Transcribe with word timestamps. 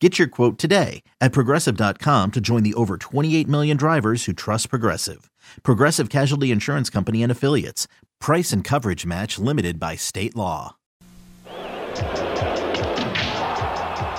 Get 0.00 0.18
your 0.18 0.28
quote 0.28 0.58
today 0.58 1.02
at 1.22 1.32
progressive.com 1.32 2.32
to 2.32 2.40
join 2.40 2.62
the 2.62 2.74
over 2.74 2.98
28 2.98 3.48
million 3.48 3.78
drivers 3.78 4.26
who 4.26 4.34
trust 4.34 4.68
Progressive. 4.68 5.30
Progressive 5.62 6.10
Casualty 6.10 6.50
Insurance 6.50 6.90
Company 6.90 7.22
and 7.22 7.32
Affiliates. 7.32 7.88
Price 8.20 8.52
and 8.52 8.62
coverage 8.62 9.06
match 9.06 9.38
limited 9.38 9.80
by 9.80 9.96
state 9.96 10.36
law. 10.36 10.76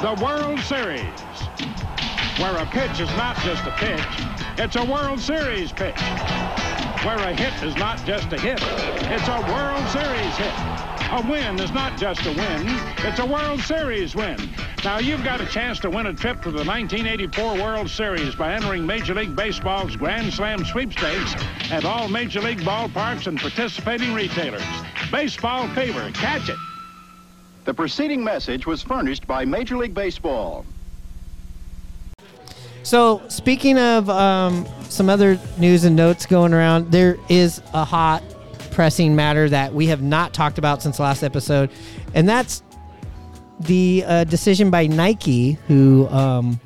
The 0.02 0.20
World 0.24 0.60
Series, 0.62 1.04
where 2.40 2.58
a 2.58 2.66
pitch 2.68 3.00
is 3.00 3.10
not 3.16 3.38
just 3.44 3.64
a 3.66 3.72
pitch, 3.78 4.02
it's 4.58 4.76
a 4.78 4.86
World 4.86 5.20
Series 5.20 5.72
pitch. 5.72 6.00
Where 7.06 7.18
a 7.18 7.36
hit 7.36 7.54
is 7.62 7.76
not 7.76 8.04
just 8.04 8.34
a 8.34 8.40
hit, 8.40 8.60
it's 8.64 9.28
a 9.28 9.42
World 9.54 9.88
Series 9.90 10.38
hit. 10.38 10.54
A 11.12 11.22
win 11.30 11.60
is 11.60 11.72
not 11.72 12.00
just 12.00 12.26
a 12.26 12.32
win, 12.32 12.66
it's 13.06 13.20
a 13.20 13.26
World 13.26 13.60
Series 13.62 14.16
win. 14.16 14.38
Now 14.84 15.00
you've 15.00 15.24
got 15.24 15.42
a 15.42 15.46
chance 15.46 15.80
to 15.80 15.90
win 15.90 16.06
a 16.06 16.14
trip 16.14 16.42
to 16.44 16.52
the 16.52 16.64
1984 16.64 17.56
World 17.56 17.90
Series 17.90 18.36
by 18.36 18.54
entering 18.54 18.86
Major 18.86 19.16
League 19.16 19.36
Baseball's 19.36 19.96
Grand 19.96 20.32
Slam 20.32 20.64
sweepstakes 20.64 21.34
at 21.72 21.84
all 21.84 22.08
Major 22.08 22.42
League 22.42 22.60
ballparks 22.60 23.28
and 23.28 23.40
participating 23.40 24.14
retailers. 24.14 24.64
Baseball 25.12 25.68
fever, 25.70 26.12
catch 26.14 26.50
it. 26.50 26.58
The 27.66 27.74
preceding 27.74 28.24
message 28.24 28.66
was 28.66 28.82
furnished 28.82 29.26
by 29.26 29.46
Major 29.46 29.78
League 29.78 29.96
Baseball. 29.96 30.66
So, 32.84 33.22
speaking 33.28 33.78
of 33.78 34.10
um, 34.10 34.66
some 34.84 35.10
other 35.10 35.40
news 35.58 35.84
and 35.84 35.96
notes 35.96 36.26
going 36.26 36.54
around, 36.54 36.92
there 36.92 37.18
is 37.28 37.62
a 37.74 37.84
hot, 37.84 38.24
pressing 38.72 39.16
matter 39.16 39.50
that 39.50 39.74
we 39.74 39.88
have 39.88 40.02
not 40.02 40.34
talked 40.34 40.58
about 40.58 40.84
since 40.84 41.00
last 41.00 41.24
episode, 41.24 41.72
and 42.14 42.30
that's 42.30 42.62
the 43.60 44.04
uh, 44.06 44.24
decision 44.26 44.70
by 44.70 44.88
Nike, 44.88 45.54
who 45.68 46.08
um, 46.10 46.60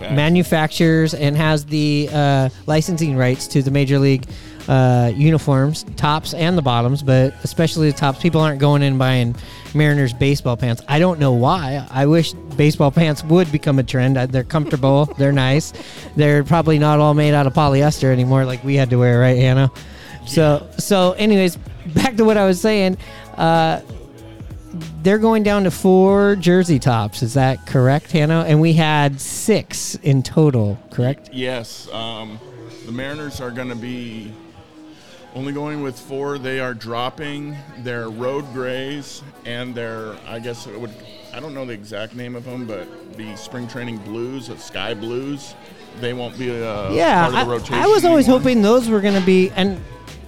manufactures 0.00 1.14
and 1.14 1.36
has 1.36 1.66
the 1.66 2.08
uh, 2.12 2.48
licensing 2.66 3.16
rights 3.16 3.46
to 3.48 3.62
the 3.62 3.70
major 3.70 3.98
league 3.98 4.26
uh, 4.68 5.10
uniforms, 5.14 5.84
tops 5.96 6.34
and 6.34 6.56
the 6.56 6.62
bottoms, 6.62 7.02
but 7.02 7.32
especially 7.42 7.90
the 7.90 7.96
tops. 7.96 8.20
People 8.20 8.40
aren't 8.40 8.60
going 8.60 8.82
in 8.82 8.98
buying 8.98 9.34
Mariners 9.74 10.12
baseball 10.12 10.56
pants. 10.56 10.82
I 10.88 10.98
don't 10.98 11.18
know 11.18 11.32
why. 11.32 11.86
I 11.90 12.06
wish 12.06 12.32
baseball 12.32 12.90
pants 12.90 13.24
would 13.24 13.50
become 13.50 13.78
a 13.78 13.82
trend. 13.82 14.16
They're 14.16 14.44
comfortable. 14.44 15.06
they're 15.18 15.32
nice. 15.32 15.72
They're 16.16 16.44
probably 16.44 16.78
not 16.78 17.00
all 17.00 17.14
made 17.14 17.32
out 17.32 17.46
of 17.46 17.54
polyester 17.54 18.12
anymore, 18.12 18.44
like 18.44 18.62
we 18.62 18.74
had 18.74 18.90
to 18.90 18.96
wear, 18.96 19.20
right, 19.20 19.38
Hannah? 19.38 19.72
So, 20.26 20.68
so, 20.76 21.12
anyways, 21.12 21.56
back 21.94 22.16
to 22.16 22.24
what 22.24 22.36
I 22.36 22.44
was 22.44 22.60
saying. 22.60 22.98
Uh, 23.38 23.80
they're 25.08 25.16
going 25.16 25.42
down 25.42 25.64
to 25.64 25.70
four 25.70 26.36
jersey 26.36 26.78
tops. 26.78 27.22
Is 27.22 27.32
that 27.32 27.66
correct, 27.66 28.12
Hannah? 28.12 28.44
And 28.46 28.60
we 28.60 28.74
had 28.74 29.18
six 29.18 29.94
in 29.94 30.22
total, 30.22 30.78
correct? 30.90 31.30
Yes. 31.32 31.90
Um, 31.94 32.38
the 32.84 32.92
Mariners 32.92 33.40
are 33.40 33.50
going 33.50 33.70
to 33.70 33.74
be 33.74 34.30
only 35.34 35.54
going 35.54 35.80
with 35.80 35.98
four. 35.98 36.36
They 36.36 36.60
are 36.60 36.74
dropping 36.74 37.56
their 37.78 38.10
road 38.10 38.44
grays 38.52 39.22
and 39.46 39.74
their, 39.74 40.14
I 40.26 40.40
guess 40.40 40.66
it 40.66 40.78
would, 40.78 40.94
I 41.32 41.40
don't 41.40 41.54
know 41.54 41.64
the 41.64 41.72
exact 41.72 42.14
name 42.14 42.36
of 42.36 42.44
them, 42.44 42.66
but 42.66 43.16
the 43.16 43.34
spring 43.34 43.66
training 43.66 43.96
blues, 44.00 44.48
the 44.48 44.58
sky 44.58 44.92
blues. 44.92 45.54
They 46.02 46.12
won't 46.12 46.38
be 46.38 46.50
uh, 46.50 46.92
yeah, 46.92 47.22
part 47.22 47.28
of 47.28 47.32
the 47.32 47.38
I, 47.38 47.56
rotation. 47.56 47.74
I 47.76 47.86
was 47.86 48.04
always 48.04 48.26
anymore. 48.26 48.40
hoping 48.40 48.60
those 48.60 48.90
were 48.90 49.00
going 49.00 49.18
to 49.18 49.24
be, 49.24 49.48
and 49.52 49.82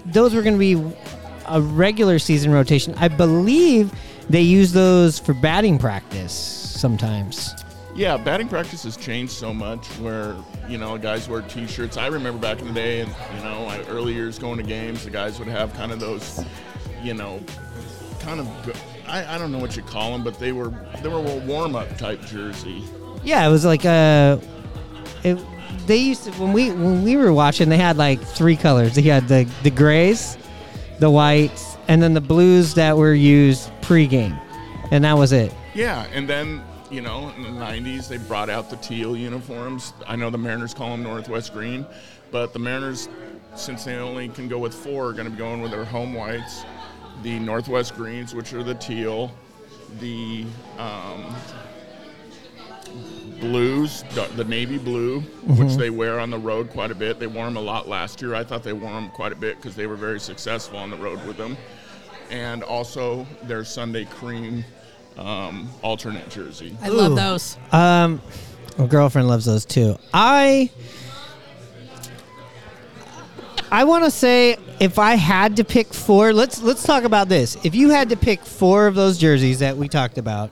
those 0.06 0.32
were 0.34 0.41
going 0.41 0.58
to 0.58 0.58
be 0.58 0.97
a 1.48 1.60
regular 1.60 2.18
season 2.18 2.50
rotation. 2.50 2.94
I 2.97 3.08
believe 3.08 3.92
they 4.30 4.42
use 4.42 4.72
those 4.72 5.18
for 5.18 5.34
batting 5.34 5.78
practice 5.78 6.32
sometimes. 6.32 7.54
Yeah, 7.94 8.16
batting 8.16 8.48
practice 8.48 8.84
has 8.84 8.96
changed 8.96 9.32
so 9.32 9.52
much 9.52 9.86
where, 9.98 10.36
you 10.68 10.78
know, 10.78 10.96
guys 10.96 11.28
wear 11.28 11.42
t 11.42 11.66
shirts. 11.66 11.96
I 11.96 12.06
remember 12.06 12.41
back 12.41 12.60
in 12.60 12.68
the 12.68 12.72
day, 12.72 13.00
and, 13.00 13.14
you 13.36 13.44
know, 13.44 13.66
my 13.66 13.82
early 13.86 14.14
years 14.14 14.38
going 14.38 14.58
to 14.58 14.62
games, 14.62 15.04
the 15.04 15.10
guys 15.10 15.38
would 15.41 15.48
have 15.48 15.74
kind 15.74 15.91
of 15.91 15.98
those, 15.98 16.44
you 17.02 17.14
know, 17.14 17.41
kind 18.20 18.38
of, 18.38 18.48
I, 19.08 19.34
I 19.34 19.38
don't 19.38 19.50
know 19.50 19.58
what 19.58 19.76
you 19.76 19.82
call 19.82 20.12
them, 20.12 20.22
but 20.22 20.38
they 20.38 20.52
were, 20.52 20.72
they 21.02 21.08
were 21.08 21.18
a 21.18 21.38
warm 21.41 21.74
up 21.74 21.98
type 21.98 22.24
jersey. 22.26 22.84
Yeah, 23.24 23.47
it 23.47 23.50
was 23.50 23.64
like 23.64 23.84
a. 23.84 24.41
It, 25.24 25.38
they 25.86 25.97
used 25.97 26.24
to 26.24 26.30
when 26.32 26.52
we 26.52 26.70
when 26.70 27.02
we 27.02 27.16
were 27.16 27.32
watching. 27.32 27.68
They 27.68 27.76
had 27.76 27.97
like 27.98 28.20
three 28.20 28.56
colors. 28.56 28.94
They 28.94 29.02
had 29.02 29.28
the 29.28 29.47
the 29.62 29.70
grays, 29.70 30.38
the 31.00 31.10
whites, 31.10 31.69
and 31.91 32.01
then 32.01 32.15
the 32.15 32.21
blues 32.21 32.75
that 32.75 32.97
were 32.97 33.12
used 33.12 33.69
pregame, 33.81 34.41
and 34.93 35.03
that 35.03 35.19
was 35.19 35.33
it. 35.33 35.53
Yeah, 35.75 36.06
and 36.12 36.28
then, 36.28 36.62
you 36.89 37.01
know, 37.01 37.31
in 37.31 37.43
the 37.43 37.49
90s, 37.49 38.06
they 38.06 38.17
brought 38.17 38.49
out 38.49 38.71
the 38.71 38.77
teal 38.77 39.17
uniforms. 39.17 39.93
I 40.06 40.15
know 40.15 40.31
the 40.31 40.39
Mariners 40.39 40.73
call 40.73 40.91
them 40.91 41.03
Northwest 41.03 41.53
Green, 41.53 41.84
but 42.31 42.53
the 42.53 42.61
Mariners, 42.61 43.09
since 43.56 43.83
they 43.83 43.97
only 43.97 44.28
can 44.28 44.47
go 44.47 44.56
with 44.56 44.73
four, 44.73 45.09
are 45.09 45.12
going 45.12 45.25
to 45.25 45.33
be 45.33 45.37
going 45.37 45.62
with 45.62 45.73
their 45.73 45.84
home 45.84 46.15
whites, 46.15 46.65
the 47.25 47.41
Northwest 47.41 47.97
Greens, 47.97 48.37
which 48.37 48.53
are 48.53 48.62
the 48.62 48.77
teal, 48.77 49.33
the 49.99 50.45
um, 50.78 51.34
blues, 53.41 54.05
the- 54.15 54.28
the 54.37 54.45
navy 54.45 54.78
blue, 54.78 55.21
which 55.47 55.75
they 55.77 55.91
wear 55.91 56.21
on 56.21 56.31
the 56.31 56.39
road 56.39 56.71
quite 56.71 56.91
a 56.91 56.95
bit. 56.95 57.19
They 57.19 57.27
wore 57.27 57.45
them 57.47 57.56
a 57.56 57.61
lot 57.61 57.89
last 57.89 58.21
year. 58.23 58.34
I 58.34 58.45
thought 58.45 58.62
they 58.62 58.73
wore 58.73 58.93
them 58.93 59.09
quite 59.11 59.33
a 59.33 59.37
bit 59.37 59.56
because 59.56 59.75
they 59.75 59.87
were 59.87 59.97
very 59.97 60.21
successful 60.21 60.78
on 60.78 60.91
the 60.91 60.97
road 60.97 61.25
with 61.27 61.37
them. 61.37 61.56
And 62.31 62.62
also 62.62 63.27
their 63.45 63.65
Sunday 63.65 64.04
cream 64.04 64.65
um, 65.19 65.69
alternate 65.83 66.31
jersey. 66.31 66.77
I 66.83 66.89
love 66.89 67.16
those. 67.16 67.57
Um, 67.72 68.21
my 68.78 68.87
girlfriend 68.87 69.28
loves 69.28 69.45
those 69.45 69.65
too. 69.65 69.98
I 70.15 70.71
I 73.72 73.84
want 73.84 74.04
to 74.04 74.10
say 74.10 74.57
if 74.81 74.98
I 74.98 75.15
had 75.15 75.57
to 75.57 75.65
pick 75.65 75.93
four, 75.93 76.33
let's 76.33 76.60
let's 76.63 76.83
talk 76.83 77.04
about 77.04 77.28
this. 77.28 77.57
If 77.65 77.75
you 77.75 77.91
had 77.91 78.09
to 78.10 78.16
pick 78.16 78.45
four 78.45 78.86
of 78.86 78.95
those 78.95 79.19
jerseys 79.19 79.59
that 79.60 79.77
we 79.77 79.89
talked 79.89 80.19
about, 80.19 80.51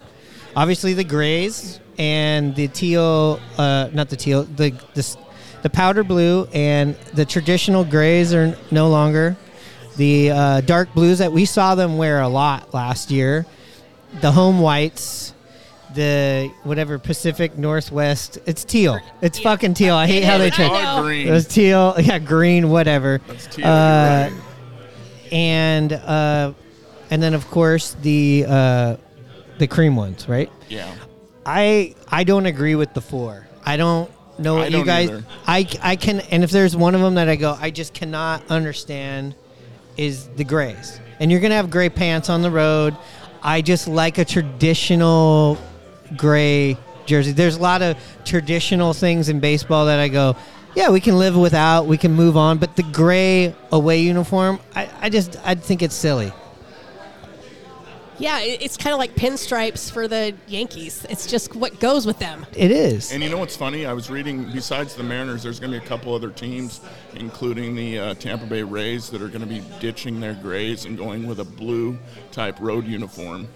obviously 0.58 0.92
the 0.92 1.04
grays 1.04 1.78
and 1.98 2.54
the 2.56 2.66
teal, 2.68 3.38
uh, 3.58 3.88
not 3.92 4.08
the 4.08 4.16
teal, 4.16 4.42
the 4.42 4.70
the, 4.94 5.16
the 5.62 5.70
powder 5.70 6.02
blue 6.02 6.46
and 6.52 6.96
the 7.14 7.24
traditional 7.24 7.84
grays 7.84 8.34
are 8.34 8.56
no 8.70 8.88
longer. 8.88 9.36
The 9.96 10.30
uh, 10.30 10.60
dark 10.62 10.92
blues 10.94 11.18
that 11.18 11.32
we 11.32 11.44
saw 11.44 11.74
them 11.74 11.96
wear 11.96 12.20
a 12.20 12.28
lot 12.28 12.72
last 12.74 13.10
year, 13.10 13.46
the 14.20 14.30
home 14.30 14.60
whites, 14.60 15.34
the 15.94 16.52
whatever 16.62 16.98
Pacific 16.98 17.58
Northwest. 17.58 18.38
It's 18.46 18.64
teal. 18.64 19.00
It's 19.22 19.38
fucking 19.40 19.74
teal. 19.74 19.96
I 19.96 20.06
hate 20.06 20.22
how 20.24 20.38
they 20.38 20.48
I 20.48 20.50
change. 20.50 21.04
Green. 21.04 21.28
It 21.28 21.30
was 21.32 21.48
teal, 21.48 21.94
yeah, 21.98 22.18
green, 22.18 22.68
whatever. 22.70 23.20
That's 23.26 23.46
teal, 23.46 23.66
Uh. 23.66 24.30
And 25.30 25.92
uh, 25.92 26.52
and 27.10 27.22
then 27.22 27.34
of 27.34 27.46
course 27.50 27.96
the 28.00 28.46
uh, 28.48 28.96
the 29.58 29.66
cream 29.66 29.96
ones, 29.96 30.28
right? 30.28 30.50
Yeah. 30.68 30.94
I 31.46 31.94
I 32.08 32.24
don't 32.24 32.46
agree 32.46 32.74
with 32.74 32.94
the 32.94 33.00
four. 33.00 33.46
I 33.64 33.76
don't 33.76 34.10
know 34.38 34.56
I 34.56 34.60
what 34.60 34.70
you 34.70 34.76
don't 34.78 34.86
guys. 34.86 35.08
either. 35.10 35.24
I 35.46 35.66
I 35.82 35.96
can, 35.96 36.20
and 36.20 36.44
if 36.44 36.50
there's 36.50 36.76
one 36.76 36.94
of 36.94 37.00
them 37.00 37.14
that 37.14 37.28
I 37.28 37.36
go, 37.36 37.56
I 37.60 37.70
just 37.70 37.94
cannot 37.94 38.42
understand, 38.50 39.34
is 39.96 40.28
the 40.36 40.44
grays. 40.44 41.00
And 41.20 41.30
you're 41.30 41.40
gonna 41.40 41.54
have 41.56 41.70
gray 41.70 41.88
pants 41.88 42.28
on 42.28 42.42
the 42.42 42.50
road. 42.50 42.96
I 43.42 43.62
just 43.62 43.88
like 43.88 44.18
a 44.18 44.24
traditional 44.24 45.58
gray 46.16 46.76
jersey. 47.06 47.32
There's 47.32 47.56
a 47.56 47.62
lot 47.62 47.82
of 47.82 47.96
traditional 48.24 48.92
things 48.92 49.28
in 49.28 49.40
baseball 49.40 49.86
that 49.86 49.98
I 49.98 50.08
go, 50.08 50.36
yeah, 50.74 50.90
we 50.90 51.00
can 51.00 51.18
live 51.18 51.36
without. 51.36 51.86
We 51.86 51.96
can 51.96 52.12
move 52.12 52.36
on. 52.36 52.58
But 52.58 52.76
the 52.76 52.82
gray 52.84 53.54
away 53.72 54.00
uniform, 54.00 54.60
I, 54.74 54.88
I 55.00 55.08
just 55.08 55.36
I 55.44 55.54
think 55.54 55.82
it's 55.82 55.94
silly. 55.94 56.32
Yeah, 58.20 58.40
it's 58.40 58.76
kind 58.76 58.92
of 58.92 58.98
like 58.98 59.14
pinstripes 59.14 59.90
for 59.92 60.08
the 60.08 60.34
Yankees. 60.48 61.06
It's 61.08 61.26
just 61.26 61.54
what 61.54 61.78
goes 61.78 62.04
with 62.04 62.18
them. 62.18 62.44
It 62.56 62.72
is. 62.72 63.12
And 63.12 63.22
you 63.22 63.30
know 63.30 63.38
what's 63.38 63.56
funny? 63.56 63.86
I 63.86 63.92
was 63.92 64.10
reading, 64.10 64.50
besides 64.52 64.96
the 64.96 65.04
Mariners, 65.04 65.44
there's 65.44 65.60
going 65.60 65.72
to 65.72 65.78
be 65.78 65.84
a 65.84 65.88
couple 65.88 66.12
other 66.12 66.30
teams, 66.30 66.80
including 67.14 67.76
the 67.76 67.98
uh, 67.98 68.14
Tampa 68.14 68.46
Bay 68.46 68.64
Rays, 68.64 69.08
that 69.10 69.22
are 69.22 69.28
going 69.28 69.42
to 69.42 69.46
be 69.46 69.62
ditching 69.78 70.18
their 70.18 70.34
grays 70.34 70.84
and 70.84 70.98
going 70.98 71.28
with 71.28 71.38
a 71.38 71.44
blue 71.44 71.96
type 72.32 72.58
road 72.60 72.86
uniform. 72.86 73.46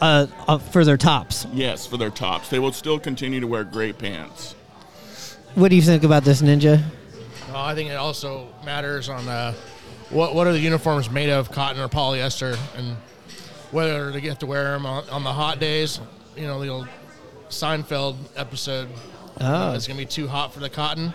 uh, 0.00 0.26
uh, 0.48 0.58
for 0.58 0.84
their 0.84 0.96
tops. 0.96 1.46
Yes, 1.52 1.86
for 1.86 1.96
their 1.96 2.10
tops. 2.10 2.48
They 2.50 2.58
will 2.58 2.72
still 2.72 2.98
continue 2.98 3.40
to 3.40 3.46
wear 3.46 3.64
gray 3.64 3.92
pants. 3.92 4.54
What 5.54 5.68
do 5.68 5.76
you 5.76 5.82
think 5.82 6.02
about 6.04 6.24
this, 6.24 6.42
Ninja? 6.42 6.82
Uh, 7.50 7.62
I 7.62 7.74
think 7.74 7.90
it 7.90 7.94
also 7.94 8.48
matters 8.64 9.08
on 9.08 9.26
uh, 9.28 9.54
what 10.10 10.34
what 10.34 10.46
are 10.46 10.52
the 10.52 10.58
uniforms 10.58 11.10
made 11.10 11.30
of, 11.30 11.50
cotton 11.52 11.80
or 11.80 11.88
polyester, 11.88 12.56
and 12.76 12.96
whether 13.72 14.12
they 14.12 14.20
get 14.20 14.38
to 14.40 14.46
wear 14.46 14.72
them 14.72 14.86
on, 14.86 15.08
on 15.08 15.24
the 15.24 15.32
hot 15.32 15.58
days. 15.58 16.00
You 16.36 16.46
know, 16.46 16.60
the 16.60 16.68
old 16.68 16.88
Seinfeld 17.48 18.16
episode. 18.36 18.88
Oh. 19.40 19.72
It's 19.74 19.86
gonna 19.86 19.98
be 19.98 20.06
too 20.06 20.28
hot 20.28 20.54
for 20.54 20.60
the 20.60 20.70
cotton, 20.70 21.12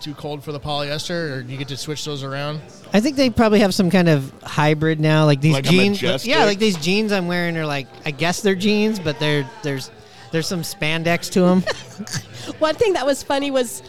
too 0.00 0.14
cold 0.14 0.44
for 0.44 0.52
the 0.52 0.60
polyester, 0.60 1.36
or 1.36 1.40
you 1.40 1.56
get 1.58 1.68
to 1.68 1.76
switch 1.76 2.04
those 2.04 2.22
around. 2.22 2.60
I 2.92 3.00
think 3.00 3.16
they 3.16 3.28
probably 3.30 3.60
have 3.60 3.74
some 3.74 3.90
kind 3.90 4.08
of 4.08 4.32
hybrid 4.42 5.00
now, 5.00 5.24
like 5.26 5.40
these 5.40 5.54
Like 5.54 5.66
a 5.66 5.70
jeans. 5.70 6.00
Majestic? 6.02 6.30
Yeah, 6.30 6.44
like 6.44 6.58
these 6.58 6.76
jeans 6.76 7.12
I'm 7.12 7.26
wearing 7.26 7.56
are 7.56 7.66
like 7.66 7.86
I 8.04 8.10
guess 8.10 8.40
they're 8.40 8.54
jeans, 8.54 8.98
but 9.00 9.18
they're 9.18 9.48
there's 9.62 9.90
there's 10.32 10.46
some 10.46 10.60
spandex 10.62 11.30
to 11.32 11.40
them. 11.40 11.62
One 12.58 12.74
thing 12.74 12.92
that 12.94 13.04
was 13.06 13.22
funny 13.22 13.50
was 13.50 13.82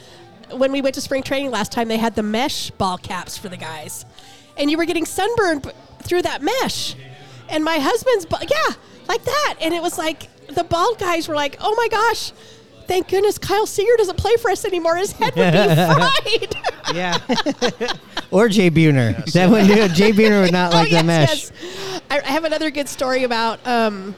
when 0.51 0.71
we 0.71 0.81
went 0.81 0.95
to 0.95 1.01
spring 1.01 1.21
training 1.23 1.51
last 1.51 1.71
time, 1.71 1.87
they 1.87 1.97
had 1.97 2.15
the 2.15 2.23
mesh 2.23 2.71
ball 2.71 2.97
caps 2.97 3.37
for 3.37 3.49
the 3.49 3.57
guys, 3.57 4.05
and 4.57 4.71
you 4.71 4.77
were 4.77 4.85
getting 4.85 5.05
sunburned 5.05 5.63
b- 5.63 5.69
through 6.03 6.23
that 6.23 6.41
mesh. 6.41 6.95
And 7.49 7.63
my 7.63 7.79
husband's, 7.79 8.25
bu- 8.25 8.37
yeah, 8.49 8.75
like 9.07 9.23
that. 9.23 9.55
And 9.61 9.73
it 9.73 9.81
was 9.81 9.97
like 9.97 10.27
the 10.47 10.63
bald 10.63 10.99
guys 10.99 11.27
were 11.27 11.35
like, 11.35 11.57
"Oh 11.59 11.73
my 11.75 11.87
gosh." 11.89 12.31
Thank 12.87 13.07
goodness 13.09 13.37
Kyle 13.37 13.67
Seager 13.67 13.91
doesn't 13.97 14.17
play 14.17 14.35
for 14.37 14.49
us 14.49 14.65
anymore. 14.65 14.95
His 14.95 15.11
head 15.11 15.35
would 15.35 15.51
be 15.53 16.55
fried. 16.55 16.95
yeah, 16.95 17.19
or 18.31 18.49
Jay 18.49 18.71
Buhner. 18.71 19.23
that 19.33 19.47
would 19.47 19.67
do. 19.67 19.87
Jay 19.89 20.11
Buhner 20.11 20.41
would 20.41 20.51
not 20.51 20.73
like 20.73 20.87
oh, 20.87 20.89
the 20.89 20.95
yes, 20.95 21.05
mesh. 21.05 21.51
yes. 21.61 22.01
I 22.09 22.19
I 22.21 22.31
have 22.31 22.45
another 22.45 22.71
good 22.71 22.89
story 22.89 23.23
about 23.25 23.59
um, 23.67 24.15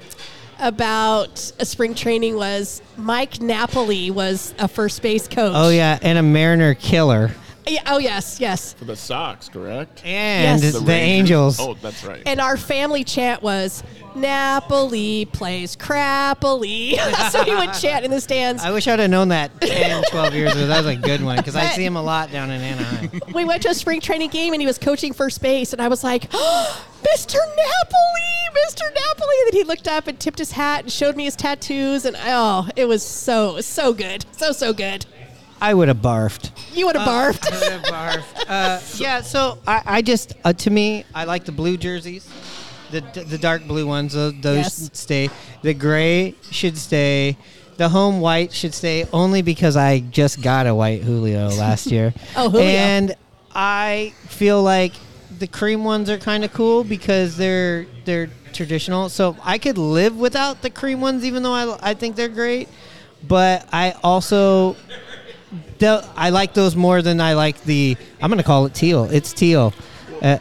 about 0.59 1.51
a 1.59 1.65
spring 1.65 1.93
training. 1.95 2.35
Was 2.37 2.81
Mike 2.95 3.41
Napoli 3.41 4.09
was 4.09 4.53
a 4.57 4.69
first 4.69 5.01
base 5.01 5.27
coach? 5.27 5.51
Oh 5.53 5.67
yeah, 5.69 5.99
and 6.01 6.17
a 6.17 6.23
Mariner 6.23 6.73
killer, 6.73 7.31
Yeah, 7.67 7.81
oh 7.87 7.99
yes, 7.99 8.39
yes. 8.39 8.73
For 8.73 8.85
the 8.85 8.95
Sox, 8.95 9.47
correct? 9.49 10.03
and 10.03 10.61
Yes. 10.61 10.73
the, 10.73 10.79
Rangers. 10.79 10.89
Angels. 10.89 11.59
Oh, 11.59 11.73
that's 11.75 12.03
right. 12.03 12.23
And 12.25 12.41
our 12.41 12.57
family 12.57 13.03
chant 13.03 13.41
was 13.43 13.83
Napoli 14.15 15.25
plays 15.25 15.75
crappily. 15.75 16.95
so 17.31 17.43
we 17.43 17.55
would 17.55 17.73
chant 17.73 18.03
in 18.03 18.11
the 18.11 18.19
stands. 18.19 18.63
I 18.63 18.71
wish 18.71 18.87
I'd 18.87 18.99
have 18.99 19.09
known 19.09 19.29
that 19.29 19.59
10, 19.61 20.03
12 20.09 20.33
years 20.33 20.51
ago. 20.53 20.67
That 20.67 20.85
was 20.85 20.95
a 20.95 20.99
good 20.99 21.23
one 21.23 21.37
because 21.37 21.55
I 21.55 21.67
see 21.69 21.85
him 21.85 21.95
a 21.95 22.01
lot 22.01 22.31
down 22.31 22.49
in 22.49 22.61
Anaheim. 22.61 23.21
we 23.33 23.45
went 23.45 23.61
to 23.63 23.69
a 23.69 23.73
spring 23.73 24.01
training 24.01 24.29
game 24.29 24.53
and 24.53 24.61
he 24.61 24.67
was 24.67 24.77
coaching 24.77 25.13
first 25.13 25.41
base, 25.41 25.73
and 25.73 25.81
I 25.81 25.87
was 25.87 26.03
like, 26.03 26.27
oh, 26.33 26.85
Mr. 27.03 27.35
Napoli, 27.35 28.65
Mr. 28.65 28.83
Napoli. 28.93 29.35
And 29.41 29.47
then 29.47 29.53
he 29.53 29.63
looked 29.63 29.87
up 29.87 30.07
and 30.07 30.19
tipped 30.19 30.39
his 30.39 30.51
hat 30.51 30.83
and 30.83 30.91
showed 30.91 31.15
me 31.15 31.25
his 31.25 31.35
tattoos, 31.35 32.05
and 32.05 32.15
oh, 32.19 32.67
it 32.75 32.85
was 32.85 33.05
so 33.05 33.61
so 33.61 33.93
good, 33.93 34.25
so 34.31 34.51
so 34.51 34.73
good. 34.73 35.05
I 35.61 35.73
would 35.75 35.89
have 35.89 35.97
barfed. 35.97 36.49
You 36.73 36.85
would 36.87 36.95
have 36.95 37.07
barfed. 37.07 38.45
Uh, 38.47 38.79
yeah, 38.97 39.21
so 39.21 39.57
I, 39.67 39.81
I 39.85 40.01
just 40.01 40.33
uh, 40.43 40.53
to 40.53 40.69
me, 40.69 41.05
I 41.13 41.25
like 41.25 41.45
the 41.45 41.51
blue 41.51 41.77
jerseys, 41.77 42.27
the 42.91 43.01
the 43.01 43.37
dark 43.37 43.65
blue 43.67 43.85
ones. 43.87 44.13
Those, 44.13 44.33
those 44.41 44.57
Yes. 44.57 44.89
stay. 44.93 45.29
The 45.61 45.73
gray 45.73 46.35
should 46.49 46.77
stay. 46.77 47.37
The 47.77 47.89
home 47.89 48.19
white 48.21 48.53
should 48.53 48.73
stay 48.73 49.07
only 49.11 49.41
because 49.41 49.75
I 49.75 49.99
just 49.99 50.41
got 50.41 50.67
a 50.67 50.75
white 50.75 51.01
Julio 51.01 51.47
last 51.57 51.87
year. 51.87 52.13
Oh, 52.35 52.49
Julio. 52.49 52.65
And 52.67 53.15
I 53.55 54.13
feel 54.27 54.61
like 54.61 54.93
the 55.39 55.47
cream 55.47 55.83
ones 55.83 56.09
are 56.09 56.17
kind 56.19 56.43
of 56.45 56.53
cool 56.53 56.83
because 56.83 57.37
they're 57.37 57.85
they're 58.05 58.29
traditional. 58.53 59.09
So 59.09 59.35
I 59.43 59.57
could 59.57 59.77
live 59.77 60.17
without 60.17 60.61
the 60.61 60.69
cream 60.69 61.01
ones, 61.01 61.25
even 61.25 61.41
though 61.43 61.53
I 61.53 61.91
I 61.91 61.93
think 61.95 62.15
they're 62.15 62.27
great. 62.27 62.69
But 63.27 63.67
I 63.71 63.95
also 64.03 64.73
the, 64.73 64.79
I 65.81 66.29
like 66.29 66.53
those 66.53 66.75
more 66.75 67.01
than 67.01 67.19
I 67.19 67.33
like 67.33 67.61
the. 67.63 67.97
I'm 68.21 68.29
gonna 68.29 68.43
call 68.43 68.65
it 68.65 68.73
teal. 68.73 69.05
It's 69.05 69.33
teal. 69.33 69.73
Uh, 70.21 70.37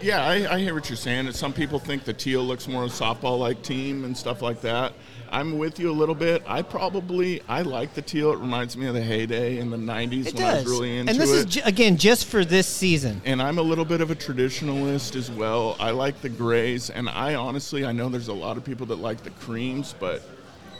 Yeah, 0.00 0.24
I, 0.24 0.54
I 0.54 0.58
hear 0.58 0.72
what 0.74 0.88
you're 0.88 0.96
saying. 0.96 1.30
Some 1.32 1.52
people 1.52 1.78
think 1.78 2.04
the 2.04 2.14
teal 2.14 2.42
looks 2.42 2.66
more 2.66 2.84
softball-like 2.84 3.62
team 3.62 4.04
and 4.04 4.16
stuff 4.16 4.40
like 4.40 4.62
that. 4.62 4.94
I'm 5.32 5.58
with 5.58 5.78
you 5.78 5.90
a 5.90 5.92
little 5.92 6.14
bit. 6.14 6.42
I 6.46 6.62
probably 6.62 7.40
I 7.48 7.62
like 7.62 7.94
the 7.94 8.02
teal. 8.02 8.32
It 8.32 8.38
reminds 8.38 8.76
me 8.76 8.86
of 8.86 8.94
the 8.94 9.02
heyday 9.02 9.58
in 9.58 9.70
the 9.70 9.76
'90s 9.76 10.26
it 10.26 10.34
when 10.34 10.44
I 10.44 10.54
was 10.54 10.64
really 10.64 10.98
into 10.98 11.12
it. 11.12 11.14
and 11.14 11.20
this 11.20 11.30
it. 11.30 11.36
is 11.36 11.44
ju- 11.46 11.60
again 11.64 11.96
just 11.96 12.26
for 12.26 12.44
this 12.44 12.66
season. 12.66 13.22
and 13.24 13.40
I'm 13.40 13.58
a 13.58 13.62
little 13.62 13.84
bit 13.84 14.00
of 14.00 14.10
a 14.10 14.16
traditionalist 14.16 15.14
as 15.14 15.30
well. 15.30 15.76
I 15.78 15.90
like 15.90 16.20
the 16.20 16.28
grays, 16.28 16.90
and 16.90 17.08
I 17.08 17.36
honestly 17.36 17.84
I 17.84 17.92
know 17.92 18.08
there's 18.08 18.28
a 18.28 18.32
lot 18.32 18.56
of 18.56 18.64
people 18.64 18.86
that 18.86 18.96
like 18.98 19.22
the 19.22 19.30
creams, 19.30 19.94
but 20.00 20.22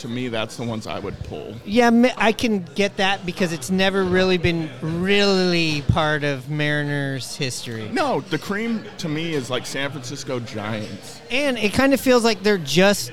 to 0.00 0.08
me 0.08 0.28
that's 0.28 0.56
the 0.56 0.64
ones 0.64 0.86
I 0.86 0.98
would 0.98 1.18
pull. 1.24 1.54
Yeah, 1.64 1.90
I 2.16 2.32
can 2.32 2.62
get 2.74 2.96
that 2.98 3.24
because 3.24 3.52
it's 3.52 3.70
never 3.70 4.04
really 4.04 4.38
been 4.38 4.68
really 4.82 5.82
part 5.88 6.24
of 6.24 6.50
Mariners 6.50 7.36
history, 7.36 7.88
No, 7.92 8.20
the 8.20 8.38
cream 8.38 8.84
to 8.98 9.08
me 9.08 9.34
is 9.34 9.50
like 9.50 9.66
San 9.66 9.90
Francisco 9.90 10.40
Giants. 10.40 11.20
and 11.30 11.56
it 11.58 11.72
kind 11.72 11.94
of 11.94 12.00
feels 12.00 12.24
like 12.24 12.42
they're 12.42 12.58
just 12.58 13.12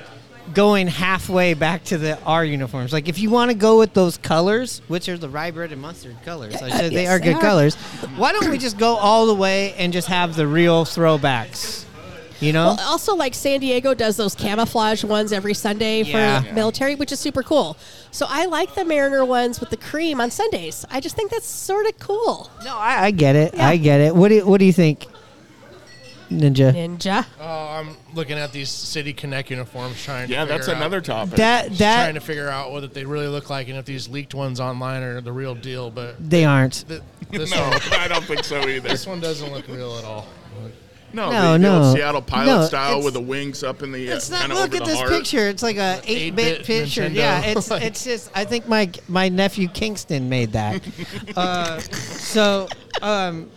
going 0.54 0.88
halfway 0.88 1.54
back 1.54 1.84
to 1.84 1.98
the 1.98 2.18
R 2.24 2.46
uniforms. 2.46 2.94
Like 2.94 3.10
if 3.10 3.20
you 3.20 3.30
want 3.30 3.52
to 3.52 3.58
go 3.58 3.78
with 3.80 3.94
those 3.94 4.18
colors, 4.18 4.82
which 4.88 5.10
are 5.10 5.18
the 5.18 5.28
rye 5.30 5.52
bread 5.52 5.74
and 5.74 5.82
mustard 5.82 6.16
colors, 6.24 6.56
I 6.56 6.70
said 6.70 6.92
they 6.94 7.04
Yes, 7.04 7.12
are 7.12 7.20
they 7.20 7.26
good 7.26 7.36
are. 7.36 7.42
colors. 7.42 7.76
Why 8.16 8.32
don't 8.32 8.50
we 8.50 8.58
just 8.58 8.78
go 8.78 8.96
all 8.96 9.26
the 9.28 9.36
way 9.36 9.74
and 9.74 9.92
just 9.92 10.08
have 10.08 10.38
the 10.38 10.48
real 10.48 10.86
throwbacks? 10.86 11.84
You 12.40 12.54
know. 12.54 12.76
Well, 12.78 12.80
also, 12.88 13.16
like 13.16 13.34
San 13.34 13.60
Diego 13.62 13.94
does 13.96 14.16
those 14.18 14.36
camouflage 14.36 15.04
ones 15.04 15.34
every 15.34 15.54
Sunday 15.56 16.04
for 16.04 16.12
Yeah. 16.18 16.44
military, 16.54 16.94
which 16.96 17.12
is 17.12 17.20
super 17.20 17.42
cool. 17.42 17.78
So 18.12 18.26
I 18.30 18.46
like 18.46 18.76
the 18.76 18.86
Mariner 18.86 19.26
ones 19.26 19.60
with 19.60 19.70
the 19.72 19.78
cream 19.78 20.22
on 20.22 20.30
Sundays. 20.30 20.86
I 20.92 21.00
just 21.00 21.16
think 21.16 21.32
that's 21.32 21.48
sort 21.48 21.88
of 21.88 21.98
cool. 22.00 22.50
No, 22.64 22.76
I, 22.78 23.06
I 23.06 23.12
get 23.12 23.36
it. 23.36 23.56
Yeah. 23.56 23.68
I 23.68 23.78
get 23.78 24.02
it. 24.02 24.16
What 24.16 24.30
do 24.30 24.36
you, 24.36 24.46
What 24.48 24.60
do 24.60 24.66
you 24.66 24.74
think, 24.74 25.08
Ninja? 26.30 26.74
Ninja. 26.74 27.26
Oh, 27.40 27.46
I'm 27.70 27.96
looking 28.14 28.38
at 28.38 28.52
these 28.52 28.70
City 28.70 29.14
Connect 29.14 29.50
uniforms, 29.50 30.04
trying. 30.04 30.30
Yeah, 30.30 30.42
to 30.44 30.48
that's 30.50 30.66
figure 30.68 30.76
out- 30.76 30.82
another 30.82 31.02
topic. 31.02 31.36
That 31.38 31.72
that 31.78 32.04
trying 32.04 32.16
to 32.16 32.20
figure 32.22 32.50
out 32.50 32.72
what 32.72 32.94
they 32.94 33.06
really 33.06 33.28
look 33.28 33.50
like 33.50 33.68
and 33.70 33.78
if 33.78 33.86
these 33.86 34.10
leaked 34.10 34.36
ones 34.36 34.60
online 34.60 35.02
are 35.04 35.22
the 35.22 35.32
real 35.32 35.56
deal. 35.56 35.90
But 35.90 36.16
they 36.30 36.44
aren't. 36.46 36.86
th- 36.88 37.02
this 37.32 37.52
no, 37.52 37.62
one, 37.70 37.80
I 37.94 38.08
don't 38.08 38.24
think 38.26 38.44
so 38.44 38.60
either. 38.68 38.90
this 38.90 39.08
one 39.08 39.20
doesn't 39.22 39.52
look 39.52 39.68
real 39.70 39.98
at 39.98 40.04
all. 40.06 40.28
No, 41.14 41.32
No, 41.32 41.54
the, 41.54 41.58
the 41.60 41.80
no. 41.80 41.94
Seattle 41.96 42.22
pilot 42.22 42.46
No, 42.46 42.66
style 42.66 42.90
it's- 42.94 43.06
with 43.06 43.14
the 43.14 43.22
wings 43.22 43.64
up 43.64 43.82
in 43.82 43.92
the 43.92 44.12
uh, 44.12 44.16
It's 44.16 44.30
not. 44.30 44.42
kind 44.42 44.52
of 44.52 44.58
Look 44.58 44.68
over 44.74 44.76
at 44.78 44.80
the 44.86 44.92
this 44.92 45.00
heart. 45.00 45.10
picture. 45.12 45.48
It's 45.48 45.64
like 45.64 45.78
a 45.78 46.02
eight 46.06 46.36
bit 46.36 46.60
8-bit 46.60 46.66
picture. 46.66 47.04
Nintendo. 47.04 47.16
Yeah, 47.16 47.42
it's 47.46 47.72
it's 47.72 48.04
just. 48.04 48.30
I 48.36 48.44
think 48.46 48.68
my 48.68 48.92
my 49.08 49.30
nephew 49.30 49.68
Kingston 49.70 50.28
made 50.30 50.52
that. 50.52 50.82
uh, 51.38 51.80
so, 51.80 52.68
um, 53.02 53.50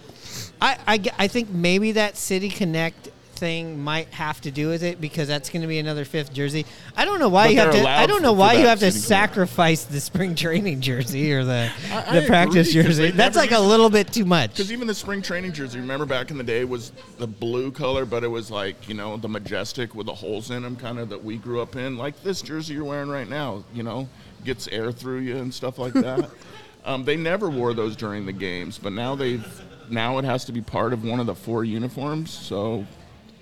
I, 0.63 0.79
I 0.87 0.99
g- 0.99 1.11
I 1.19 1.27
think 1.27 1.51
maybe 1.51 1.93
that 1.93 2.17
City 2.17 2.51
Connect 2.51 3.09
thing 3.41 3.83
might 3.83 4.07
have 4.09 4.41
to 4.43 4.51
do 4.51 4.69
with 4.69 4.83
it 4.83 5.01
because 5.01 5.27
that's 5.27 5.49
going 5.49 5.63
to 5.63 5.67
be 5.69 5.79
another 5.79 6.05
fifth 6.05 6.33
jersey. 6.33 6.67
I 6.95 7.05
don't 7.07 7.19
know 7.19 7.31
why 7.31 7.47
But 7.47 7.53
you 7.55 7.59
have 7.61 7.73
they're 7.73 7.83
to. 7.83 7.89
I 7.89 8.07
don't 8.07 8.21
know 8.23 8.33
for 8.35 8.39
why 8.39 8.53
you 8.53 8.67
have 8.67 8.79
to 8.81 8.93
sacrifice 8.93 9.85
the 9.85 9.99
spring 10.01 10.35
training 10.35 10.81
jersey 10.83 11.33
or 11.33 11.45
the 11.45 11.71
I- 11.91 12.05
I 12.07 12.21
the 12.21 12.27
practice 12.27 12.69
agree, 12.71 12.83
'cause 12.85 12.97
jersey. 12.99 13.11
That's 13.11 13.35
never 13.37 13.47
like 13.47 13.51
a 13.51 13.55
used- 13.61 13.69
little 13.69 13.91
bit 13.91 14.13
too 14.13 14.25
much. 14.27 14.51
Because 14.51 14.71
even 14.71 14.87
the 14.87 14.95
spring 14.95 15.23
training 15.23 15.53
jersey, 15.53 15.81
remember 15.81 16.05
back 16.07 16.31
in 16.31 16.37
the 16.39 16.45
day, 16.45 16.65
was 16.65 16.93
the 17.19 17.27
blue 17.27 17.71
color, 17.73 18.05
but 18.05 18.23
it 18.23 18.29
was 18.29 18.51
like 18.51 18.77
you 18.89 18.95
know 18.95 19.17
the 19.17 19.29
majestic 19.29 19.95
with 19.95 20.07
the 20.07 20.15
holes 20.15 20.51
in 20.51 20.63
them, 20.63 20.77
kind 20.77 20.99
of 20.99 21.09
that 21.09 21.25
we 21.25 21.37
grew 21.39 21.61
up 21.63 21.75
in. 21.77 21.97
Like 21.97 22.23
this 22.23 22.43
jersey 22.43 22.75
you're 22.75 22.85
wearing 22.85 23.09
right 23.09 23.29
now, 23.29 23.65
you 23.75 23.83
know, 23.83 24.07
gets 24.45 24.69
air 24.69 24.93
through 24.93 25.21
you 25.21 25.37
and 25.39 25.53
stuff 25.53 25.79
like 25.79 25.95
that. 25.95 26.29
um, 26.85 27.05
they 27.05 27.17
never 27.17 27.49
wore 27.49 27.73
those 27.73 27.97
during 27.97 28.27
the 28.27 28.33
games, 28.33 28.79
but 28.79 28.93
now 28.93 29.15
they've 29.17 29.47
now 29.89 30.19
it 30.19 30.25
has 30.25 30.45
to 30.45 30.53
be 30.53 30.61
part 30.61 30.93
of 30.93 31.03
one 31.05 31.19
of 31.19 31.27
the 31.27 31.35
four 31.35 31.65
uniforms. 31.65 32.31
So 32.31 32.87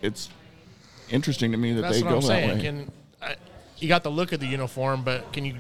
it's 0.02 0.28
interesting 1.10 1.52
to 1.52 1.58
me 1.58 1.72
that 1.74 1.82
That's 1.82 1.96
they 1.96 2.02
go 2.02 2.08
I'm 2.08 2.14
that 2.16 2.22
saying. 2.22 2.58
way. 2.58 2.62
Can 2.62 2.92
I, 3.22 3.36
you 3.78 3.88
got 3.88 4.02
the 4.02 4.10
look 4.10 4.32
of 4.32 4.40
the 4.40 4.46
uniform, 4.46 5.02
but 5.02 5.32
can 5.32 5.44
you 5.44 5.54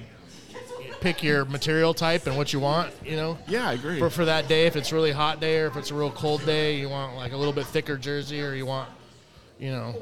pick 1.00 1.22
your 1.22 1.44
material 1.44 1.94
type 1.94 2.26
and 2.26 2.36
what 2.36 2.52
you 2.52 2.60
want? 2.60 2.92
You 3.04 3.16
know, 3.16 3.38
yeah, 3.46 3.68
I 3.68 3.74
agree. 3.74 3.98
for 3.98 4.10
for 4.10 4.24
that 4.24 4.48
day. 4.48 4.66
If 4.66 4.76
it's 4.76 4.92
really 4.92 5.12
hot 5.12 5.40
day 5.40 5.60
or 5.60 5.66
if 5.66 5.76
it's 5.76 5.90
a 5.90 5.94
real 5.94 6.10
cold 6.10 6.44
day, 6.44 6.76
you 6.76 6.88
want 6.88 7.16
like 7.16 7.32
a 7.32 7.36
little 7.36 7.52
bit 7.52 7.66
thicker 7.66 7.96
jersey, 7.96 8.42
or 8.42 8.54
you 8.54 8.66
want, 8.66 8.88
you 9.58 9.70
know, 9.70 9.94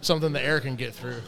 something 0.00 0.32
the 0.32 0.42
air 0.42 0.60
can 0.60 0.76
get 0.76 0.94
through. 0.94 1.20